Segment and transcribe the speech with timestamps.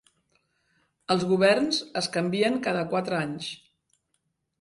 [1.15, 3.51] Els governs es canvien cada quatre anys.